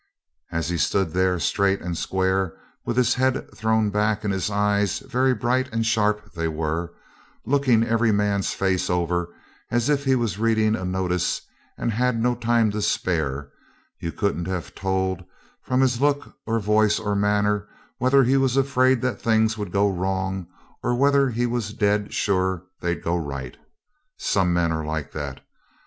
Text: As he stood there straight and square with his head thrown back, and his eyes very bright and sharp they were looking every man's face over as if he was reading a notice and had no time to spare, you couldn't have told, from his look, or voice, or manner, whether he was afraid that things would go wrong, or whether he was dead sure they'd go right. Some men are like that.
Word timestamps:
As 0.51 0.69
he 0.69 0.79
stood 0.79 1.11
there 1.11 1.37
straight 1.39 1.79
and 1.79 1.95
square 1.95 2.57
with 2.85 2.97
his 2.97 3.13
head 3.13 3.47
thrown 3.55 3.91
back, 3.91 4.23
and 4.23 4.33
his 4.33 4.49
eyes 4.49 4.97
very 5.01 5.31
bright 5.35 5.71
and 5.71 5.85
sharp 5.85 6.33
they 6.33 6.47
were 6.47 6.91
looking 7.45 7.83
every 7.83 8.11
man's 8.11 8.51
face 8.51 8.89
over 8.89 9.31
as 9.69 9.89
if 9.89 10.03
he 10.03 10.15
was 10.15 10.39
reading 10.39 10.75
a 10.75 10.83
notice 10.85 11.43
and 11.77 11.91
had 11.93 12.19
no 12.19 12.33
time 12.33 12.71
to 12.71 12.81
spare, 12.81 13.51
you 13.99 14.11
couldn't 14.11 14.47
have 14.47 14.73
told, 14.73 15.23
from 15.61 15.81
his 15.81 16.01
look, 16.01 16.35
or 16.47 16.59
voice, 16.59 16.97
or 16.97 17.13
manner, 17.15 17.67
whether 17.99 18.23
he 18.23 18.37
was 18.37 18.57
afraid 18.57 19.01
that 19.03 19.21
things 19.21 19.55
would 19.55 19.71
go 19.71 19.87
wrong, 19.87 20.47
or 20.81 20.95
whether 20.95 21.29
he 21.29 21.45
was 21.45 21.73
dead 21.73 22.11
sure 22.11 22.63
they'd 22.81 23.03
go 23.03 23.15
right. 23.15 23.55
Some 24.17 24.51
men 24.51 24.71
are 24.71 24.83
like 24.83 25.11
that. 25.11 25.41